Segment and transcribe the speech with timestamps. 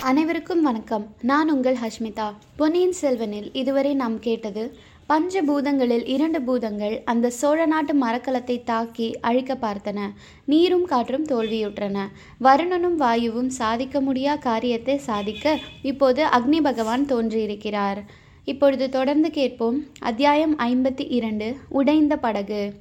[0.00, 1.06] அனைவருக்கும் வணக்கம்.
[1.22, 2.32] நான் உங்கள் ஹஷ்மிதா.
[2.56, 4.76] பொன்னியின் செல்வனில் இதுவரை நாம் கேட்டது
[5.06, 10.12] பஞ்ச பூதங்களில் இரண்டு பூதங்கள் அந்த சோழ நாட்டு மரக்கலத்தை தாக்கி அழிக்க பார்த்தன.
[10.44, 11.98] நீரும் காற்றும் தோல்வியுற்றன.
[12.40, 18.02] வருணனும் வாயுவும் சாதிக்க முடியா காரியத்தை சாதிக்க இப்போது அக்னி பகவான் தோன்றியிருக்கிறார்.
[18.44, 19.84] இப்பொழுது தொடர்ந்து கேட்போம்.
[20.00, 22.72] அத்தியாயம் ஐம்பத்தி இரண்டு உடைந்த படகு.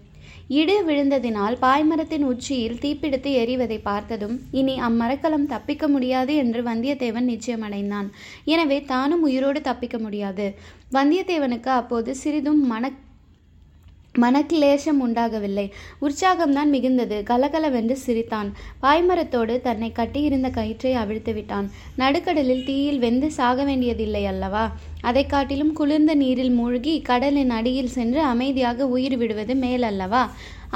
[0.50, 8.10] இடு விழுந்ததினால் பாய்மரத்தின் உச்சியில் தீப்பிடித்து எரிவதை பார்த்ததும் இனி அம்மரக்கலம் தப்பிக்க முடியாது என்று வந்தியத்தேவன் நிச்சயமடைந்தான்.
[8.44, 10.46] எனவே தானும் உயிரோடு தப்பிக்க முடியாது.
[10.94, 12.92] வந்தியத்தேவனுக்கு அப்போது சிறிதும் மன
[14.16, 15.72] மனக்லேசம் உண்டாகவில்லை.
[16.02, 17.24] உற்சாகம்தான் மிகுந்தது.
[17.24, 18.50] கலகலவென்று சிரித்தான்.
[18.82, 24.64] பாய்மரத்தோடு தன்னை கட்டியிருந்த கயிற்றை அவிழ்த்து விட்டான் நடுக்கடலில் தீயில் வெந்து சாக வேண்டியதில்லை அல்லவா?
[25.10, 30.24] அதை காட்டிலும் குளிர்ந்த நீரில் மூழ்கி கடலின் அடியில் சென்று அமைதியாக உயிர் விடுவது மேலல்லவா?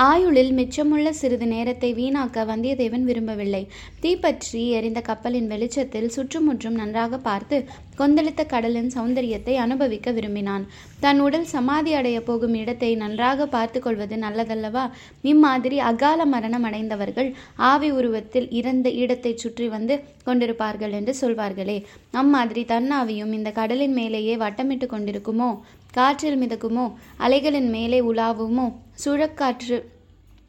[0.08, 3.62] ஆயுளில் மிச்சமுள்ள சிறிது நேரத்தை வீணாக்க வந்தியத்தேவன் விரும்பவில்லை.
[4.04, 7.58] தீப்பற்றி எரிந்த கப்பலின் வெளிச்சத்தில் சுற்றுமுற்றும் நன்றாக பார்த்து
[8.00, 10.66] கொந்தளித்த கடலின் சௌந்தரியத்தை அனுபவிக்க விரும்பினான்.
[11.00, 14.86] தன் உடல் சமாதி அடைய போகும் இடத்தை நன்றாக பார்த்து கொள்வது நல்லதல்லவா?
[15.32, 17.30] இம்மாதிரி அகால மரணம் அடைந்தவர்கள்
[17.72, 21.78] ஆவி உருவத்தில் இறந்த இடத்தை சுற்றி வந்து கொண்டிருப்பார்கள் என்று சொல்வார்களே.
[22.22, 25.50] அம்மாதிரி தன்னாவியும் இந்த கடலின் மேலே மேலேயே வட்டமிட்டு கொண்டிருக்குமோ?
[25.92, 26.88] காற்றில் மிதக்குமோ?
[27.18, 28.68] அலைகளின் மேலே உலாவுமோ?
[29.04, 29.78] சுழக்காற்று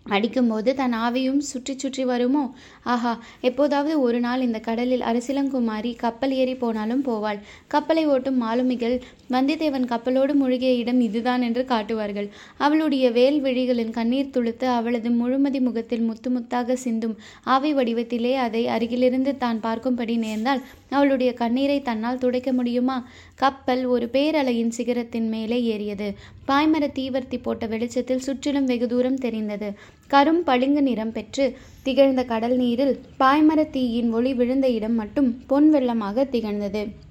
[0.07, 2.43] அடிக்கும்போது தன் ஆவியும் சுற்றி சுற்றி வருமோ?
[2.85, 7.39] ஆஹா எப்போதாவது ஒரு நாள் இந்த கடலில் அரசிலங்குமாரி கப்பல் ஏறி போனாலும் போவாள்.
[7.69, 8.97] கப்பலை ஓட்டும் மாலுமிகள்
[9.31, 12.29] வந்தியத்தேவன் கப்பலோடு முழுகிய இடம் இதுதான் என்று காட்டுவார்கள்.
[12.59, 17.17] அவளுடைய வேல் விழிகளின் கண்ணீர் துளுத்து அவளது முழுமதி முகத்தில் முத்து முத்தாக சிந்தும்
[17.57, 23.09] ஆவி வடிவத்திலே அதை அருகிலிருந்து தான் பார்க்கும்படி நேர்ந்தால் அவளுடைய கண்ணீரை தன்னால் துடைக்க முடியுமா?
[23.35, 26.15] கப்பல் ஒரு பேரலையின் சிகரத்தின் மேலே ஏறியது.
[26.49, 29.73] பாய்மர தீவர்த்தி போட்ட வெளிச்சத்தில் சுற்றிலும் வெகு தூரம் தெரிந்தது.
[30.11, 36.29] கரும் பளிங்கு நிறம் பெற்று திகழ்ந்த கடல் நீரில் பாய்மர தீயின் ஒளி விழுந்த இடம் மட்டும் பொன் வெள்ளமாக
[36.29, 37.09] திகழ்ந்தது.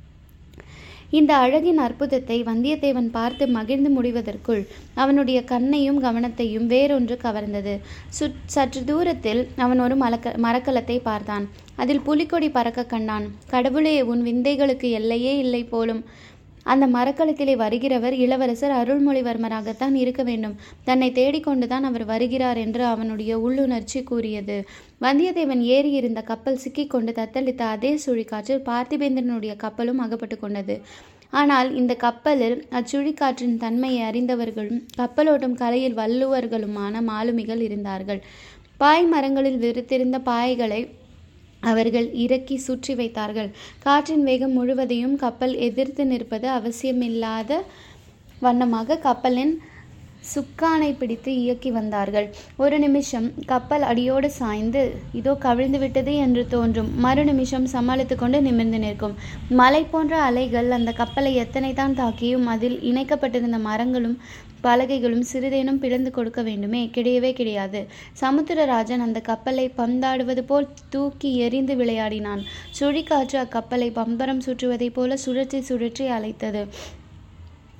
[1.12, 4.62] இந்த அழகின் அற்புதத்தை வந்தியத்தேவன் பார்த்து மகிழ்ந்து முடிவதற்குள்
[4.94, 7.74] அவனுடைய கண்ணையும் கவனத்தையும் வேறொன்று கவர்ந்தது.
[8.10, 11.48] சுற் சற்று தூரத்தில் அவன் ஒரு மலக்க மரக்கலத்தை பார்த்தான்.
[11.76, 13.28] அதில் புலிக்கொடி பறக்க கண்டான்.
[13.48, 16.04] கடவுளே உன் விந்தைகளுக்கு எல்லையே இல்லை போலும்.
[16.64, 20.56] அந்த மரக்கலத்திலே வருகிறவர் இளவரசர் அருள்மொழிவர்மராகத்தான் இருக்க வேண்டும்.
[20.84, 24.58] தன்னை தேடிக்கொண்டுதான் அவர் வருகிறார் என்று அவனுடைய உள்ளுணர்ச்சி கூறியது.
[25.02, 30.76] வந்தியத்தேவன் ஏறி இருந்த கப்பல் சிக்கிக்கொண்டு தத்தளித்த அதே சுழிக்காற்றில் பார்த்திபேந்திரனுடைய கப்பலும் அகப்பட்டு கொண்டது.
[31.34, 38.22] ஆனால் இந்த கப்பலில் அச்சுழிக்காற்றின் தன்மையை அறிந்தவர்களும் கப்பலோட்டும் கலையில் வல்லுவர்களுமான மாலுமிகள் இருந்தார்கள்.
[38.78, 40.82] பாய் மரங்களில் விரித்திருந்த பாய்களை
[41.64, 43.50] அவர்கள் இறக்கி சுற்றி வைத்தார்கள்.
[43.86, 47.52] காற்றின் வேகம் முழுவதையும் கப்பல் எதிர்த்து நிற்பது அவசியமில்லாத
[48.42, 49.54] வண்ணமாக கப்பலின்
[50.24, 52.28] சுக்கானை பிடித்து இயக்கி வந்தார்கள்.
[52.64, 54.82] ஒரு நிமிஷம் கப்பல் அடியோடு சாய்ந்து
[55.20, 56.90] இதோ கவிழ்ந்து விட்டது என்று தோன்றும்.
[57.06, 59.16] மறு நிமிஷம் சமாளித்து கொண்டு நிமிர்ந்து நிற்கும்.
[59.62, 64.18] மலை போன்ற அலைகள் அந்த கப்பலை எத்தனை தான் தாக்கியும் அதில் இணைக்கப்பட்டிருந்த மரங்களும்
[64.64, 66.82] பலகைகளும் சிறிதேனும் பிளந்து கொடுக்க வேண்டுமே.
[66.96, 67.82] கிடையவே கிடையாது.
[68.22, 72.42] சமுத்திரராஜன் அந்த கப்பலை பந்தாடுவது போல் தூக்கி எறிந்து விளையாடினான்.
[72.80, 76.64] சுழிக்காற்று அக்கப்பலை பம்பரம் சுற்றுவதைப் போல சுழற்சி சுழற்றி அழைத்தது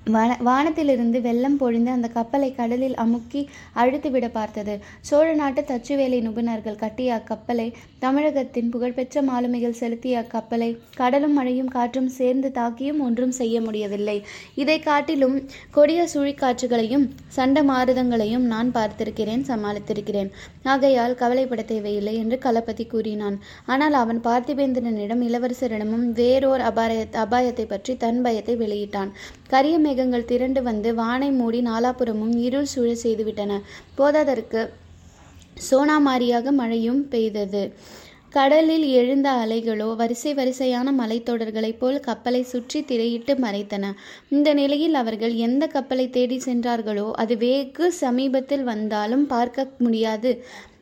[0.06, 3.42] வான வானத்திலிருந்து வெள்ளம் பொழிந்து அந்த கப்பலை கடலில் அமுக்கி
[3.82, 4.76] அழுத்துவிட பார்த்தது.
[5.08, 7.68] சோழ நாட்டு தச்சுவேலை நிபுணர்கள் கட்டிய அக்கப்பலை
[8.00, 14.18] தமிழகத்தின் புகழ்பெற்ற மாலுமிகள் செலுத்திய அக்கப்பலை கடலும் மழையும் காற்றும் சேர்ந்து தாக்கியும் ஒன்றும் செய்ய முடியவில்லை.
[14.56, 15.38] இதை காட்டிலும்
[15.72, 20.32] கொடிய சுழிக்காற்றுகளையும் சண்ட மாறுதங்களையும் நான் பார்த்திருக்கிறேன் சமாளித்திருக்கிறேன்.
[20.64, 23.38] ஆகையால் கவலைப்பட தேவையில்லை என்று களபதி கூறினான்.
[23.66, 29.14] ஆனால் அவன் பார்த்திபேந்திரனிடம் இளவரசரிடமும் வேறோர் அபாய அபாயத்தை பற்றி தன் பயத்தை வெளியிட்டான்.
[29.48, 33.62] கரிய மேகங்கள் திரண்டு வந்து வானை மூடி நாலாபுறமும் இருள் சூழ செய்துவிட்டன.
[33.98, 34.62] போதாதற்கு
[35.70, 37.64] சோனாமாரியாக மழையும் பெய்தது.
[38.36, 43.86] கடலில் எழுந்த அலைகளோ வரிசை வரிசையான மலைத்தொடர்களைப் போல் கப்பலை சுற்றி திரையிட்டு மறைத்தன.
[44.36, 50.34] இந்த நிலையில் அவர்கள் எந்த கப்பலை தேடி சென்றார்களோ அது வேகு சமீபத்தில் வந்தாலும் பார்க்க முடியாது.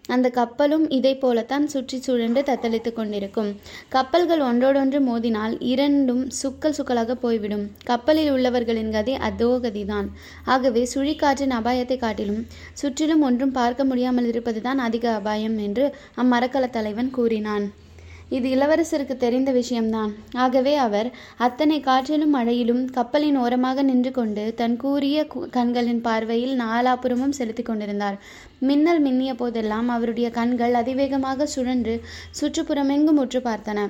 [0.08, 3.50] அந்த கப்பலும் இதை போலத்தான் சுற்றி சுழன்று தத்தளித்து கொண்டிருக்கும்.
[3.90, 7.66] கப்பல்கள் ஒன்றோடொன்று மோதினால் இரண்டும் சுக்கல் சுக்கலாக போய்விடும்.
[7.84, 10.10] கப்பலில் உள்ளவர்களின் கதை அதோ கதிதான்.
[10.46, 15.86] ஆகவே சுழிக்காற்றின் அபாயத்தை காட்டிலும் சுற்றிலும் ஒன்றும் பார்க்க முடியாமல் இருப்பதுதான் அதிக அபாயம் என்று
[16.24, 17.68] அம்மரக்கல தலைவன் கூறினான்.
[18.30, 20.12] இது இளவரசருக்கு தெரிந்த விஷயம்தான்.
[20.34, 27.64] ஆகவே அவர் அத்தனை காற்றிலும் மழையிலும் கப்பலின் ஓரமாக நின்று கொண்டு தன் கூறிய கண்களின் பார்வையில் நாலாபுறமும் செலுத்தி
[27.64, 28.18] கொண்டிருந்தார்.
[28.60, 31.96] மின்னல் மின்னிய போதெல்லாம் அவருடைய கண்கள் அதிவேகமாக சுழன்று
[32.42, 33.90] சுற்றுப்புறமெங்கும் உற்று பார்த்தன.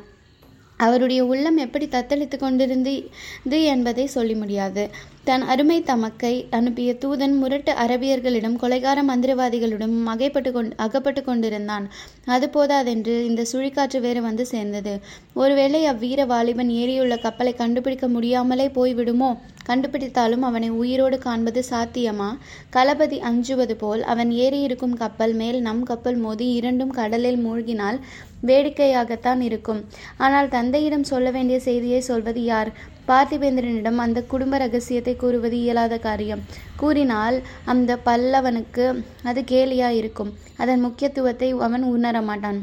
[0.77, 4.83] அவருடைய உள்ளம் எப்படி தத்தளித்து கொண்டிருந்தது என்பதை சொல்லி முடியாது.
[5.24, 11.85] தன் அருமை தமக்கை அனுப்பிய தூதன் முரட்டு அரபியர்களிடம் கொலைகார மந்திரவாதிகளிடம் அகைப்பட்டு கொண்டு அகப்பட்டு கொண்டிருந்தான்.
[12.25, 14.94] அது போதாதென்று இந்த சுழிக்காற்று வேறு வந்து சேர்ந்தது.
[15.33, 19.31] ஒருவேளை அவ்வீர வாலிபன் ஏறியுள்ள கப்பலை கண்டுபிடிக்க முடியாமலே போய்விடுமோ?
[19.69, 22.30] கண்டுபிடித்தாலும் அவனை உயிரோடு காண்பது சாத்தியமா?
[22.75, 28.00] களபதி அஞ்சுவது போல் அவன் ஏறியிருக்கும் கப்பல் மேல் நம் கப்பல் மோதி இரண்டும் கடலில் மூழ்கினால்
[28.49, 29.81] வேடிக்கையாகத்தான் இருக்கும்.
[30.17, 32.71] ஆனால் தந்தையிடம் சொல்ல வேண்டிய செய்தியை சொல்வது யார்?
[33.09, 36.41] பார்த்திபேந்திரனிடம் அந்த குடும்ப ரகசியத்தை கூறுவது இயலாத காரியம்.
[36.75, 38.87] கூறினால் அந்த பல்லவனுக்கு
[39.23, 42.59] அது கேலியா இருக்கும் அதன் முக்கியத்துவத்தை அவன் உணர மாட்டான்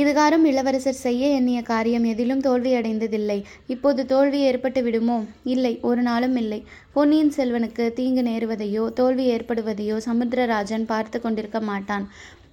[0.00, 3.36] இதுகாரும் இளவரசர் செய்ய எண்ணிய காரியம் எதிலும் தோல்வியடைந்ததில்லை.
[3.66, 5.18] இப்போது தோல்வி ஏற்பட்டு விடுமோ?
[5.44, 6.58] இல்லை ஒரு நாளும் இல்லை.
[6.92, 12.06] பொன்னியின் செல்வனுக்கு தீங்கு நேருவதையோ தோல்வி ஏற்படுவதையோ சமுத்திரராஜன் பார்த்து கொண்டிருக்க மாட்டான்.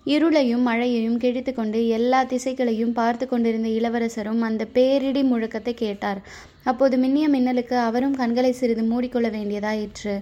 [0.06, 6.22] இருளையும் மழையையும் கிழித்து கொண்டு எல்லா திசைகளையும் பார்த்து கொண்டிருந்த இளவரசரும் அந்த பேரிடி முழக்கத்தை கேட்டார்.
[6.64, 10.16] அப்போது மின்னிய மின்னலுக்கு அவரும் கண்களை சிறிது மூடிக்கொள்ள வேண்டியதாயிற்று.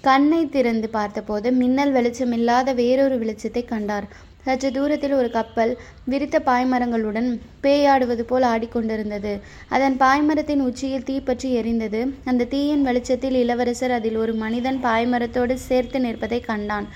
[0.00, 4.08] கண்ணை திறந்து பார்த்தபோது மின்னல் வெளிச்சமில்லாத வேறொரு வெளிச்சத்தை கண்டார்.
[4.46, 7.28] சற்று தூரத்தில் ஒரு கப்பல் விரித்த பாய்மரங்களுடன்
[7.60, 9.32] பேயாடுவது போல் ஆடிக்கொண்டிருந்தது.
[9.68, 12.00] அதன் பாய்மரத்தின் உச்சியில் தீப்பற்றி எரிந்தது.
[12.24, 16.88] அந்த தீயின் வெளிச்சத்தில் இளவரசர் அதில் ஒரு மனிதன் பாய்மரத்தோடு சேர்த்து நிற்பதை கண்டான்.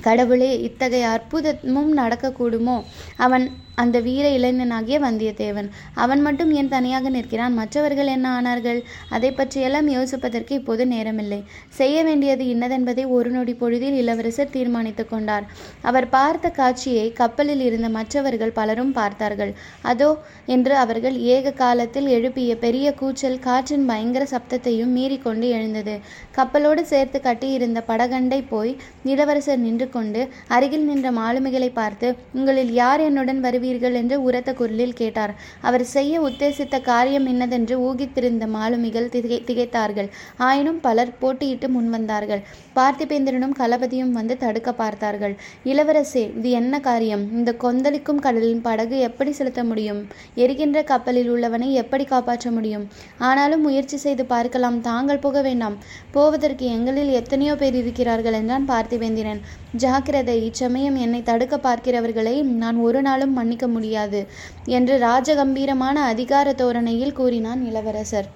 [0.00, 2.76] கடவுளே இத்தகைய அற்புதமும் நடக்கக்கூடுமோ?
[3.16, 3.44] அவன்
[3.82, 5.68] அந்த வீர இளைஞனாகிய வந்தியத்தேவன்.
[6.04, 7.54] அவன் மட்டும் ஏன் தனியாக நிற்கிறான்?
[7.60, 8.80] மற்றவர்கள் என்ன ஆனார்கள்?
[9.16, 11.40] அதை பற்றியெல்லாம் யோசிப்பதற்கு இப்போது நேரமில்லை.
[11.80, 15.44] செய்ய வேண்டியது இன்னதென்பதை ஒரு நொடி பொழுதில் இளவரசர் தீர்மானித்துக் கொண்டார்.
[15.82, 19.52] அவர் பார்த்த காட்சியை கப்பலில் இருந்த மற்றவர்கள் பலரும் பார்த்தார்கள்.
[19.92, 20.10] அதோ
[20.56, 25.94] என்று அவர்கள் ஏக காலத்தில் எழுப்பிய பெரிய கூச்சல் காற்றின் பயங்கர சப்தத்தையும் மீறிக்கொண்டு எழுந்தது.
[26.38, 28.72] கப்பலோடு சேர்த்து கட்டியிருந்த படகண்டை போய்
[29.12, 30.20] இளவரசர் நின்று கொண்டு
[30.56, 33.68] அருகில் நின்ற மாலுமிகளை பார்த்து உங்களில் யார் என்னுடன் வருவீர்கள்?
[33.70, 35.34] என்று உரத்த குரலில் கேட்டார்.
[35.60, 40.08] அவர் செய்ய உத்தேசித்த காரியம் என்னதென்று ஊகித்திருந்த மாலுமிகள் திகை திகைத்தார்கள்.
[40.36, 42.42] ஆயினும் பலர் போட்டியிட்டு முன்வந்தார்கள்.
[42.78, 45.36] பார்த்திபேந்திரனும் கலபதியும் வந்து தடுக்க பார்த்தார்கள்.
[45.64, 47.24] இளவரசே இது என்ன காரியம்?
[47.32, 50.08] இந்த கொந்தளிக்கும் கடலின் படகு எப்படி செலுத்த முடியும்?
[50.34, 52.88] எரிகின்ற கப்பலில் உள்ளவனை எப்படி காப்பாற்ற முடியும்?
[53.18, 54.80] ஆனாலும் முயற்சி செய்து பார்க்கலாம்.
[54.80, 55.78] தாங்கள் போக வேண்டாம்.
[56.12, 59.42] போவதற்கு எங்களில் எத்தனையோ பேர் இருக்கிறார்கள் என்றான் பார்த்திபேந்திரன்.
[59.82, 64.26] ஜாக்கிரதை இச்சமயம் என்னை தடுக்க பார்க்கிறவர்களை நான் ஒரு நாளும் மன்னிக்க முடியாது
[64.64, 68.28] என்று ராஜகம்பீரமான அதிகார தோரணையில் கூறினான் இளவரசர்.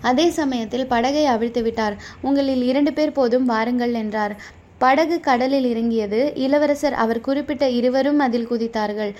[0.00, 1.96] அதே சமயத்தில் படகை அவிழ்த்து விட்டார்.
[2.20, 4.36] உங்களில் இரண்டு பேர் போதும் வாருங்கள் என்றார்.
[4.78, 6.92] படகு கடலில் இறங்கியது இளவரசர்.
[6.92, 9.14] அவர் குறிப்பிட்ட இருவரும் அதில் குதித்தார்கள்.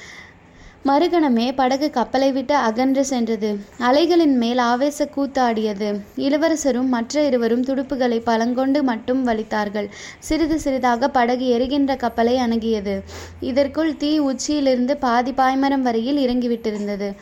[0.86, 3.60] மறுகணமே படகு கப்பலை விட்டு அகன்று சென்றது.
[3.78, 6.00] அலைகளின் மேல் ஆவேச கூத்தாடியது.
[6.16, 9.88] இளவரசரும் மற்ற இருவரும் துடுப்புகளை பலங்கொண்டு மட்டும் வலித்தார்கள்.
[10.18, 13.02] சிறிது சிறிதாக படகு எரிகின்ற கப்பலை அணுகியது.
[13.40, 17.14] இதற்குள் தீ உச்சியிலிருந்து பாதி பாய்மரம் வரையில் இறங்கிவிட்டிருந்தது.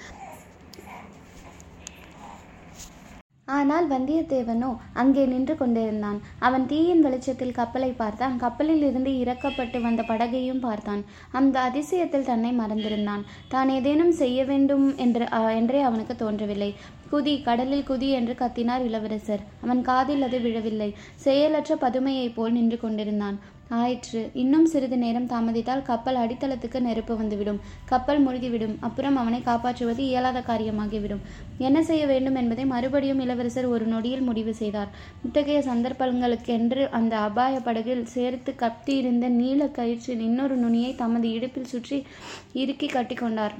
[3.48, 4.68] ஆனால் வந்தியத்தேவனோ
[5.00, 6.16] அங்கே நின்று கொண்டிருந்தான்.
[6.38, 8.34] அவன் தீயின் வெளிச்சத்தில் கப்பலை பார்த்தான்.
[8.36, 11.02] கப்பலில் இருந்து இறக்கப்பட்டு வந்த படகையும் பார்த்தான்.
[11.32, 13.22] அந்த அதிசயத்தில் தன்னை மறந்திருந்தான்.
[13.48, 15.26] தான் ஏதேனும் செய்ய வேண்டும் என்று
[15.60, 16.70] என்றே அவனுக்கு தோன்றவில்லை.
[17.12, 19.42] குதி கடலில் குதி என்று கத்தினார் இளவரசர்.
[19.64, 20.90] அவன் காதில் அது விழவில்லை.
[21.26, 23.38] செயலற்ற பதுமையைப் போல் நின்று கொண்டிருந்தான்.
[23.70, 24.30] ஆயிற்று.
[24.34, 27.60] இன்னும் சிறிது நேரம் தாமதித்தால் கப்பல் அடித்தளத்துக்கு நெருப்பு வந்துவிடும்.
[27.84, 28.76] கப்பல் முழுகிவிடும்.
[28.80, 31.22] அப்புறம் அவனை காப்பாற்றுவது இயலாத காரியமாகிவிடும்.
[31.58, 34.88] என்ன செய்ய வேண்டும் என்பதை மறுபடியும் இளவரசர் ஒரு நொடியில் முடிவு செய்தார்.
[35.22, 42.06] இத்தகைய சந்தர்ப்பங்களுக்கென்று அந்த அபாய படகில் சேர்த்து கத்தியிருந்த நீல கயிற்றின் இன்னொரு நுனியை தமது இடுப்பில் சுற்றி
[42.52, 43.52] இறுக்கி கட்டிக்கொண்டார்.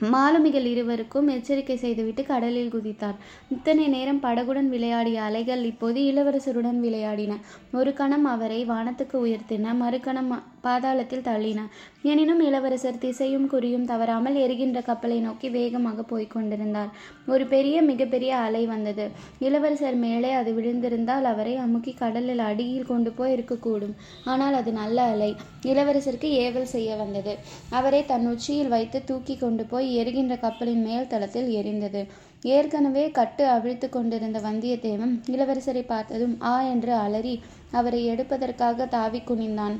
[0.00, 3.16] மாலுமிகள் இருவருக்கும் எச்சரிக்கை செய்துவிட்டு கடலில் குதித்தார்.
[3.48, 7.36] இத்தனை நேரம் படகுடன் விளையாடிய அலைகள் இப்போது இளவரசருடன் விளையாடின.
[7.72, 9.74] ஒரு கணம் அவரை வானத்துக்கு உயர்த்தின.
[9.74, 11.60] மறுகணம் பாதாளத்தில் தள்ளின.
[12.02, 16.90] எனினும் இளவரசர் திசையும் குறியும் தவறாமல் எரிகின்ற கப்பலை நோக்கி வேகமாக போய்க் கொண்டிருந்தார்.
[17.26, 19.06] ஒரு பெரிய மிகப்பெரிய அலை வந்தது.
[19.38, 23.94] இளவரசர் மேலே அது விழுந்திருந்தால் அவரை அமுக்கி கடலில் அடியில் கொண்டு போய் இருக்கக்கூடும்.
[24.24, 25.36] ஆனால் அது நல்ல அலை.
[25.62, 27.34] இளவரசருக்கு ஏவல் செய்ய வந்தது.
[27.70, 32.02] அவரை தன் உச்சியில் வைத்து தூக்கி கொண்டு போய் எரிகின்ற கப்பலின் மேல் தளத்தில் எரிந்தது.
[32.42, 39.76] ஏற்கனவே கட்டு அவிழ்த்து கொண்டிருந்த வந்தியத்தேவன் இளவரசரை பார்த்ததும் ஆ என்று அலறி அவரை எடுப்பதற்காக தாவி குனிந்தான்.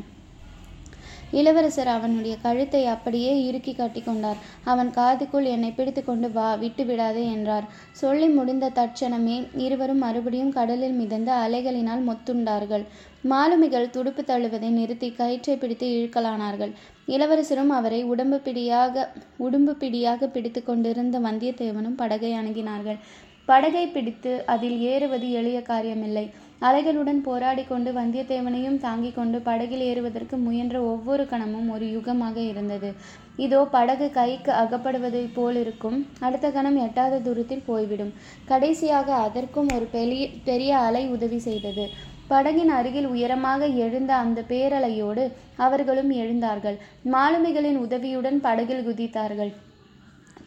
[1.32, 7.66] இளவரசர் அவனுடைய கழுத்தை அப்படியே இறுக்கி கட்டிக்கொண்டார் அவன் காதுக்குள் என்னை பிடித்து கொண்டு வா விட்டு விடாதே என்றார்.
[7.92, 12.84] சொல்லி முடிந்த தட்சணமே இருவரும் மறுபடியும் கடலில் மிதந்த அலைகளினால் மொத்துண்டார்கள்.
[13.24, 16.72] மாலுமிகள் துடுப்பு தழுவதை நிறுத்தி கயிற்றை பிடித்து இழுக்கலானார்கள்.
[17.06, 19.08] இளவரசரும் அவரை உடம்பு பிடியாக
[19.38, 23.00] உடும்பு பிடியாக பிடித்து கொண்டிருந்த வந்தியத்தேவனும் படகை அணுகினார்கள்.
[23.44, 26.30] படகை பிடித்து அதில் ஏறுவது எளிய காரியமில்லை.
[26.62, 32.90] அலைகளுடன் போராடி கொண்டு வந்தியத்தேவனையும் தாங்கிக் கொண்டு படகில் ஏறுவதற்கு முயன்ற ஒவ்வொரு கணமும் ஒரு யுகமாக இருந்தது.
[33.36, 35.98] இதோ படகு கைக்கு அகப்படுவதைப் போலிருக்கும்.
[36.20, 38.12] அடுத்த கணம் எட்டாத தூரத்தில் போய்விடும்.
[38.44, 41.86] கடைசியாக அதற்கும் ஒரு பெரிய பெரிய அலை உதவி செய்தது.
[42.30, 45.22] படகின் அருகில் உயரமாக எழுந்த அந்த பேரலையோடு
[45.66, 46.76] அவர்களும் எழுந்தார்கள்.
[47.14, 49.52] மாலுமிகளின் உதவியுடன் படகில் குதித்தார்கள்.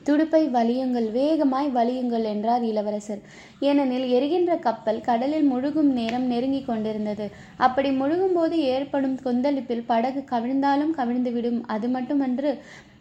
[0.04, 3.22] துடுப்பை வலியுங்கள் வேகமாய் வலியுங்கள் என்றார் இளவரசர்.
[3.60, 7.28] ஏனெனில் எரிகின்ற கப்பல் கடலில் முழுகும் நேரம் நெருங்கி கொண்டிருந்தது.
[7.58, 11.62] அப்படி முழுகும்போது ஏற்படும் கொந்தளிப்பில் படகு கவிழ்ந்தாலும் கவிழ்ந்துவிடும்.
[11.68, 12.52] அது மட்டுமன்று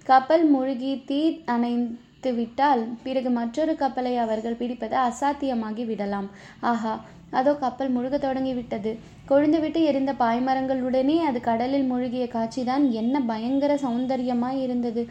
[0.05, 1.21] கப்பல் முழுகி தீ
[1.55, 6.29] அணைத்து விட்டால் பிறகு மற்றொரு கப்பலை அவர்கள் பிடிப்பது அசாத்தியமாகி விடலாம்.
[6.73, 6.95] ஆஹா
[7.31, 8.93] அதோ கப்பல் முழுக தொடங்கிவிட்டது.
[9.29, 12.85] கொழுந்துவிட்டு எரிந்த பாய்மரங்களுடனே அது கடலில் முழுகிய காட்சிதான்.
[13.01, 15.03] என்ன பயங்கர சௌந்தரியமாய் இருந்தது.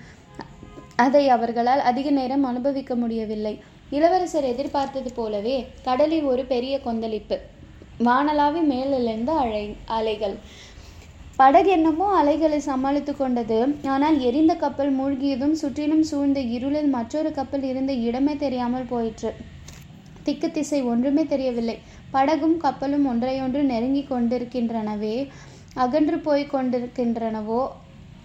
[1.03, 3.53] அதை அவர்களால் அதிக நேரம் அனுபவிக்க முடியவில்லை.
[3.91, 7.37] இளவரசர் எதிர்பார்த்தது போலவே கடலில் ஒரு பெரிய கொந்தளிப்பு.
[7.99, 9.63] வானலாவி மேலிருந்து அலை
[9.97, 10.35] அலைகள்.
[11.39, 13.59] படகு என்னமோ அலைகளை சமாளித்து கொண்டது.
[13.93, 19.31] ஆனால் எரிந்த கப்பல் மூழ்கியதும் சுற்றிலும் சூழ்ந்த இருளில் மற்றொரு கப்பல் இருந்த இடமே தெரியாமல் போயிற்று.
[20.25, 21.77] திக்கு திசை ஒன்றுமே தெரியவில்லை.
[22.11, 25.15] படகும் கப்பலும் ஒன்றையொன்று நெருங்கி கொண்டிருக்கின்றனவே
[25.75, 27.61] அகன்று போய் கொண்டிருக்கின்றனவோ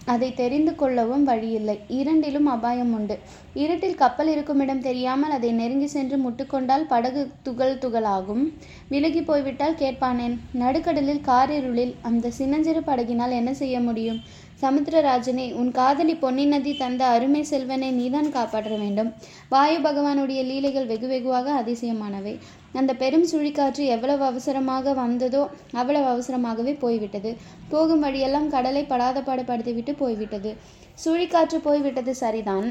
[0.07, 1.75] அதை தெரிந்து கொள்ளவும் வழியில்லை.
[1.99, 3.17] இரண்டிலும் அபாயம் உண்டு.
[3.63, 8.43] இருட்டில் கப்பல் இருக்கும் இடம் தெரியாமல் அதை நெருங்கி சென்று முட்டுக்கொண்டால் படகு துகள் துகளாகும்.
[8.89, 10.35] விலகி போய்விட்டால் கேட்பானேன்.
[10.63, 14.21] நடுக்கடலில் காரிருளில் அந்த சின்னஞ்சிறு படகினால் என்ன செய்ய முடியும்?
[14.65, 19.11] சமுத்திரராஜனே உன் காதலி பொன்னி நதி தந்த அருமை செல்வனை நீதான் காப்பாற்ற வேண்டும்.
[19.55, 22.35] வாயு பகவானுடைய லீலைகள் வெகு வெகுவாக அதிசயமானவை.
[22.81, 25.43] அந்த பெரும் சுழிக்காற்று எவ்வளவு அவசரமாக வந்ததோ
[25.81, 27.33] அவ்வளவு அவசரமாகவே போய்விட்டது.
[27.75, 30.53] போகும் வழியெல்லாம் கடலை படாத பாடுபடுத்திவிட்டு போய்விட்டது.
[31.05, 32.69] சுழிக்காற்று போய்விட்டது சரிதான்.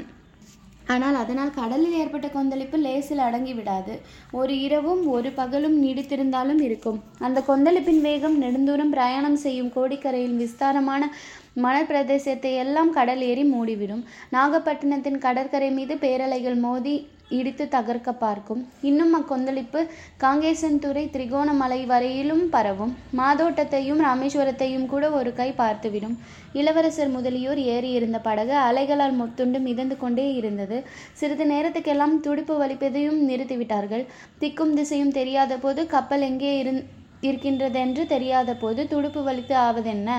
[0.93, 3.93] ஆனால் அதனால் கடலில் ஏற்பட்ட கொந்தளிப்பு லேசில் அடங்கி விடாது
[4.39, 6.97] ஒரு இரவும் ஒரு பகலும் நீடித்திருந்தாலும் இருக்கும்.
[7.25, 11.09] அந்த கொந்தளிப்பின் வேகம் நெடுந்தூரம் பிரயாணம் செய்யும் கோடிக்கரையில் விஸ்தாரமான
[11.55, 14.03] மணல் பிரதேசத்தை எல்லாம் கடல் ஏறி மூடிவிடும்.
[14.35, 16.95] நாகப்பட்டினத்தின் கடற்கரை மீது பேரலைகள் மோதி
[17.37, 18.61] இடித்து தகர்க்க பார்க்கும்.
[18.89, 19.79] இன்னும் அக்கொந்தளிப்பு
[20.23, 22.93] காங்கேசன்துறை திரிகோணமலை வரையிலும் பரவும்.
[23.19, 26.15] மாதோட்டத்தையும் ராமேஸ்வரத்தையும் கூட ஒரு கை பார்த்துவிடும்.
[26.53, 30.79] இளவரசர் முதலியோர் ஏறியிருந்த படகு அலைகளால் முத்துண்டு மிதந்து கொண்டே இருந்தது.
[31.13, 34.05] சிறிது நேரத்துக்கெல்லாம் துடுப்பு வலிப்பதையும் நிறுத்திவிட்டார்கள்.
[34.43, 36.81] திக்கும் திசையும் தெரியாத போது கப்பல் எங்கே இருந்
[37.27, 40.11] இருக்கின்றதென்று தெரியாத போது துடுப்பு வலித்து ஆவதென்ன?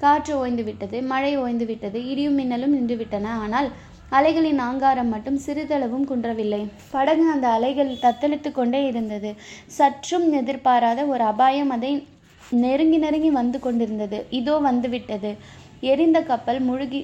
[0.00, 3.68] காற்று ஓய்ந்து விட்டது மழை ஓய்ந்து விட்டது இடியும் மின்னலும் நின்றுவிட்டன ஆனால்
[4.10, 6.60] அலைகளின் ஆங்காரம் மட்டும் சிறிதளவும் குன்றவில்லை.
[6.90, 9.30] படகு அந்த அலைகள் தத்தளித்து கொண்டே இருந்தது.
[9.78, 11.92] சற்றும் எதிர்பாராத ஒரு அபாயம் அதை
[12.64, 14.18] நெருங்கி நெருங்கி வந்து கொண்டிருந்தது.
[14.30, 15.32] இதோ வந்துவிட்டது
[15.92, 17.00] எரிந்த கப்பல் முழுகி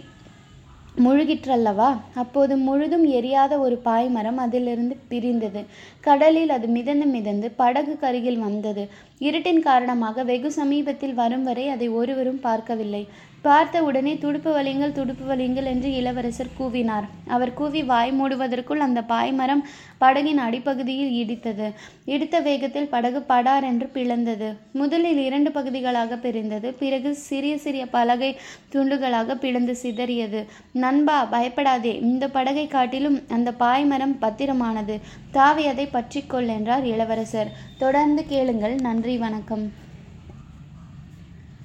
[0.99, 1.97] முழுகிற்றல்லவா?
[2.15, 5.65] அப்போது முழுதும் எரியாத ஒரு பாய்மரம் அதிலிருந்து பிரிந்தது.
[6.01, 8.89] கடலில் அது மிதந்து மிதந்து படகு கருகில் வந்தது.
[9.19, 13.09] இருட்டின் காரணமாக வெகு சமீபத்தில் வரும் வரை அதை ஒருவரும் பார்க்கவில்லை.
[13.45, 17.07] பார்த்த உடனே துடுப்பு வலிங்கள் துடுப்பு வலிங்கள் என்று இளவரசர் கூவினார்.
[17.27, 19.63] அவர் கூவி வாய் மூடுவதற்குள் அந்த பாய்மரம்
[20.01, 21.73] படகின் அடிப்பகுதியில் இடித்தது.
[22.05, 24.57] இடித்த வேகத்தில் படகு படார் என்று பிளந்தது.
[24.73, 26.75] முதலில் இரண்டு பகுதிகளாக பிரிந்தது.
[26.75, 28.37] பிறகு சிறிய சிறிய பலகை
[28.73, 30.43] துண்டுகளாக பிளந்து சிதறியது.
[30.73, 31.99] நண்பா பயப்படாதே.
[32.01, 35.01] இந்த படகை காட்டிலும் அந்த பாய்மரம் பத்திரமானது.
[35.31, 37.53] தாவி அதை பற்றிக்கொள் என்றார் இளவரசர்.
[37.79, 38.75] தொடர்ந்து கேளுங்கள்.
[38.75, 39.65] நன்றி வணக்கம்.